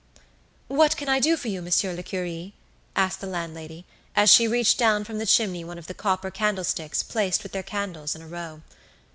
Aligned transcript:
"What 0.67 0.97
can 0.97 1.07
I 1.09 1.19
do 1.19 1.37
for 1.37 1.47
you, 1.47 1.61
Monsieur 1.61 1.93
le 1.93 2.01
Curé?" 2.01 2.53
asked 2.95 3.21
the 3.21 3.27
landlady, 3.27 3.85
as 4.15 4.31
she 4.31 4.47
reached 4.47 4.79
down 4.79 5.03
from 5.03 5.19
the 5.19 5.27
chimney 5.27 5.63
one 5.63 5.77
of 5.77 5.85
the 5.85 5.93
copper 5.93 6.31
candlesticks 6.31 7.03
placed 7.03 7.43
with 7.43 7.51
their 7.51 7.61
candles 7.61 8.15
in 8.15 8.23
a 8.23 8.27
row. 8.27 8.63